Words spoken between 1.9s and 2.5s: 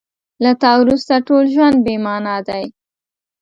مانا